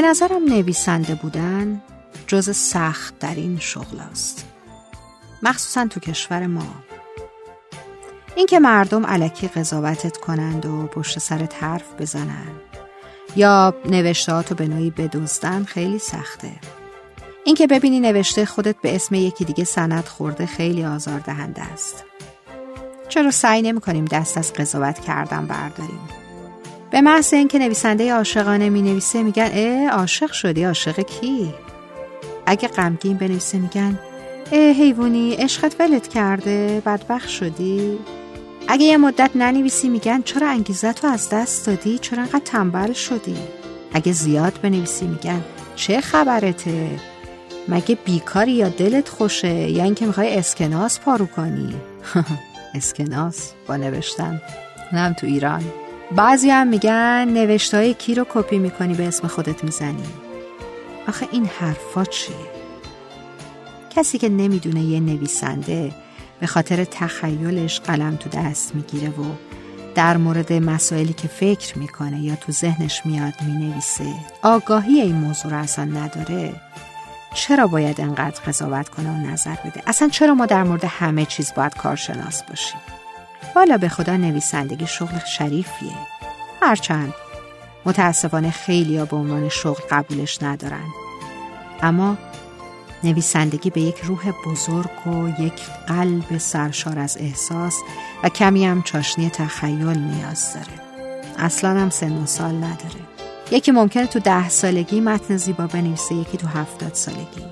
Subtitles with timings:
[0.00, 1.82] به نظرم نویسنده بودن
[2.26, 4.46] جز سخت در این شغل است.
[5.42, 6.66] مخصوصا تو کشور ما.
[8.36, 12.52] اینکه مردم علکی قضاوتت کنند و پشت سر حرف بزنن
[13.36, 16.50] یا نوشتهاتو به نوعی بدزدن خیلی سخته.
[17.44, 22.04] اینکه ببینی نوشته خودت به اسم یکی دیگه سند خورده خیلی آزاردهنده است.
[23.08, 26.19] چرا سعی نمی کنیم دست از قضاوت کردن برداریم؟
[26.90, 31.54] به محض اینکه نویسنده عاشقانه می نویسه میگن اه عاشق شدی عاشق کی؟
[32.46, 33.98] اگه غمگین بنویسه میگن
[34.52, 37.98] اه حیوانی عشقت ولت کرده بدبخت شدی.
[38.68, 43.36] اگه یه مدت ننویسی میگن چرا انگیزت رو از دست دادی؟ چرا انقدر تنبل شدی؟
[43.92, 45.44] اگه زیاد بنویسی میگن
[45.76, 46.90] چه خبرته؟
[47.68, 51.74] مگه بیکاری یا دلت خوشه یا اینکه می‌خوای اسکناس پارو کنی؟
[52.74, 54.42] اسکناس با نوشتن.
[54.92, 55.64] نم تو ایران.
[56.16, 60.04] بعضی هم میگن نوشتهای کی رو کپی می‌کنی به اسم خودت می‌زنی.
[61.08, 62.36] آخه این حرفا چیه؟
[63.90, 65.92] کسی که نمی‌دونه یه نویسنده
[66.40, 69.24] به خاطر تخیلش قلم تو دست می‌گیره و
[69.94, 75.58] در مورد مسائلی که فکر می‌کنه یا تو ذهنش میاد می‌نویسه آگاهی این موضوع رو
[75.58, 76.52] اصلا نداره
[77.34, 81.52] چرا باید انقدر قضاوت کنه و نظر بده؟ اصلا چرا ما در مورد همه چیز
[81.56, 82.80] باید کارشناس باشیم؟
[83.56, 85.96] والا به خدا نویسندگی شغل شریفیه.
[86.62, 87.14] هرچند
[87.86, 90.86] متاسفانه خیلی ها به عنوان شغل قبولش ندارن.
[91.82, 92.16] اما
[93.04, 97.76] نویسندگی به یک روح بزرگ و یک قلب سرشار از احساس
[98.22, 100.80] و کمی هم چاشنی تخیل نیاز داره.
[101.38, 103.00] اصلا هم سن و سال نداره.
[103.50, 107.44] یکی ممکنه تو ده سالگی متن زیبا بنویسه یکی تو هفتاد سالگی.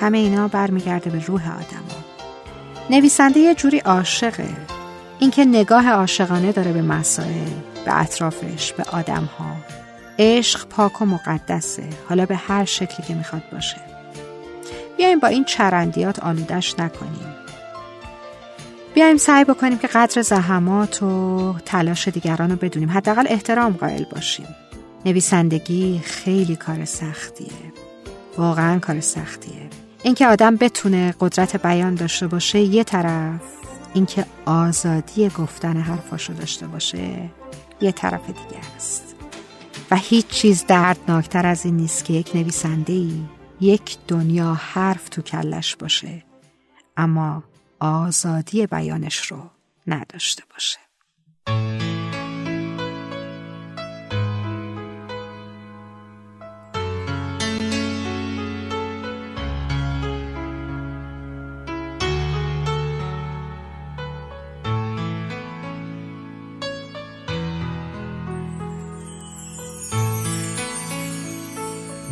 [0.00, 2.04] همه اینا برمیگرده به روح آدما.
[2.90, 4.75] نویسنده یه جوری عاشقه.
[5.18, 7.50] اینکه نگاه عاشقانه داره به مسائل
[7.84, 9.56] به اطرافش به آدمها.
[10.18, 11.84] عشق پاک و مقدسه.
[12.08, 13.76] حالا به هر شکلی که می‌خواد باشه.
[14.96, 17.34] بیایم با این چرندیات آلودش نکنیم.
[18.94, 22.90] بیایم سعی بکنیم که قدر زحمات و تلاش دیگران رو بدونیم.
[22.90, 24.46] حداقل احترام قائل باشیم.
[25.06, 27.72] نویسندگی خیلی کار سختیه.
[28.38, 29.70] واقعا کار سختیه.
[30.02, 33.40] اینکه آدم بتونه قدرت بیان داشته باشه یه طرف
[33.96, 37.30] اینکه آزادی گفتن حرفاشو داشته باشه
[37.80, 39.16] یه طرف دیگه است.
[39.90, 43.22] و هیچ چیز دردناکتر از این نیست که یک نویسنده ای
[43.60, 46.24] یک دنیا حرف تو کلش باشه
[46.96, 47.42] اما
[47.80, 49.38] آزادی بیانش رو
[49.86, 50.85] نداشته باشه.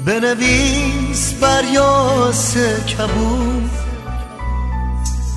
[0.05, 3.71] بنویس بر یاس کبود.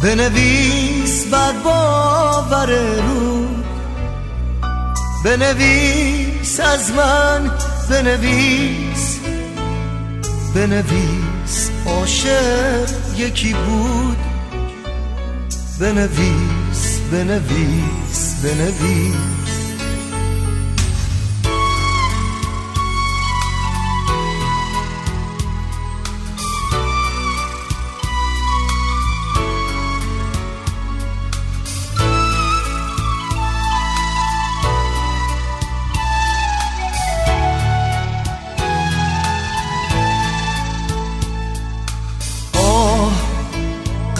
[0.03, 3.47] بنویس بر باور رو
[5.23, 7.51] بنویس از من
[7.89, 9.19] بنویس.
[10.55, 14.17] بنویس عاشق یکی بود.
[15.79, 19.46] بنویس بنویس بنویس.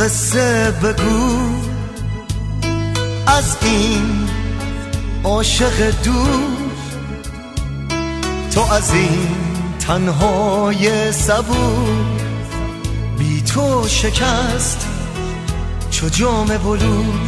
[0.07, 1.40] قصه بگو.
[3.28, 4.29] از این
[5.24, 6.39] عاشق دور
[8.56, 9.27] تو از این
[9.80, 12.06] تنهای صبور.
[13.18, 14.88] بی تو شکست
[15.92, 17.19] چو جام بلور.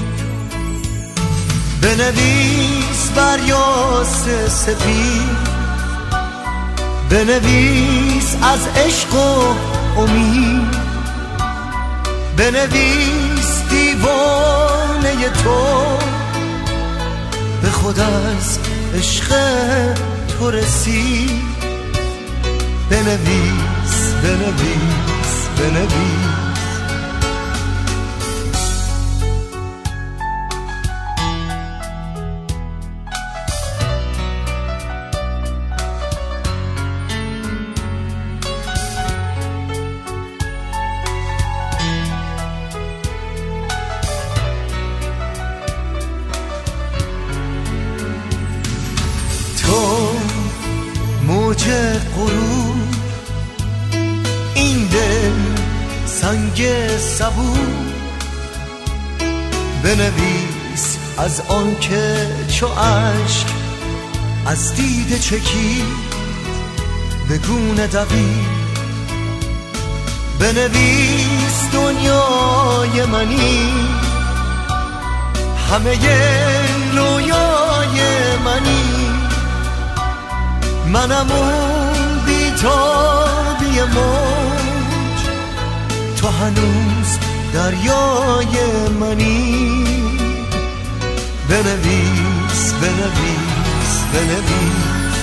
[1.82, 5.50] بنویس بر یاس سپید
[7.10, 9.56] بنویس از عشق و
[10.00, 10.39] امید.
[12.52, 15.98] بنویس دیوانه تو.
[17.62, 18.60] به خود از
[18.96, 19.36] عشق
[20.28, 21.30] تو رسید
[22.90, 26.49] بنویس بنویس بنویس.
[52.16, 52.76] غرور
[54.56, 55.32] این دل
[56.06, 56.68] سنگ
[56.98, 57.90] صبور.
[59.84, 63.48] بنویس از آن که چو عشق
[64.46, 65.84] از دید چکی
[67.30, 68.60] به گونه دوید
[70.40, 73.74] بنویس دنیای منی.
[75.72, 75.98] همه
[76.96, 77.39] رویا
[80.90, 85.20] منم اون بیتابی موج.
[86.22, 87.18] تو هنوز
[87.54, 89.86] دریای منی.
[91.50, 95.20] بنویس بنویس بنویس.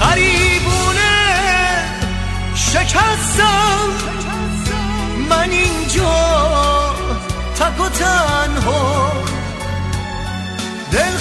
[0.00, 1.18] غریبونه
[2.54, 3.88] شکستم.
[5.30, 6.94] من اینجا
[7.58, 9.12] تک و تنها.
[10.92, 11.16] دل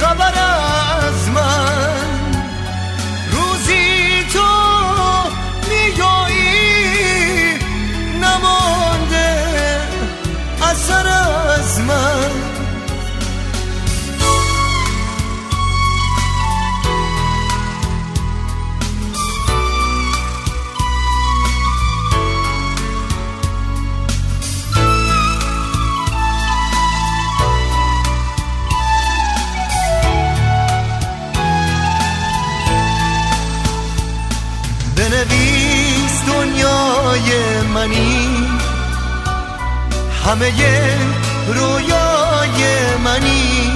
[0.00, 0.47] Kalara
[40.28, 40.52] همه
[41.46, 43.70] رویای منی.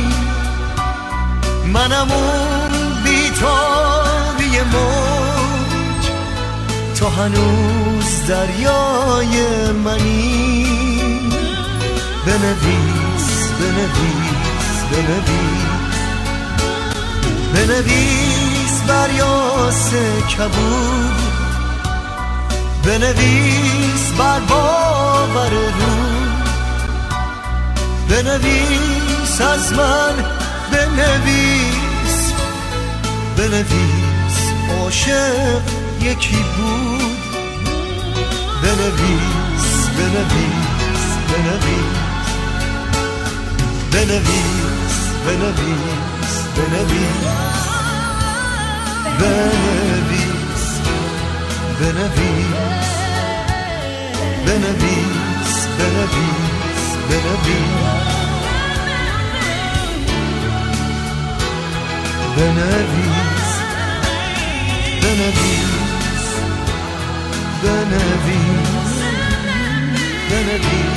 [1.67, 6.05] منم اون بیتابی موج.
[6.99, 10.67] تو هنوز دریای منی.
[12.27, 16.03] بنویس بنویس بنویس.
[17.55, 19.91] بنویس بر یاس
[20.37, 21.23] کبود.
[22.85, 26.02] بنویس بر باور رو
[28.13, 30.15] بنویس از من
[30.73, 32.33] بنویس
[33.37, 34.39] بنویس.
[34.71, 35.63] عاشق
[36.03, 37.17] یکی بود.
[38.63, 42.03] بنویس بنویس بنویس.
[43.93, 47.23] بنویس بنویس بنویس.
[49.21, 50.65] بنویس
[51.81, 52.33] بنویس
[54.47, 55.67] بنویس.
[55.79, 56.62] بنویس
[57.11, 58.13] بناديها
[62.37, 63.49] بناديس
[67.63, 68.93] بناديس
[70.31, 70.92] بناديس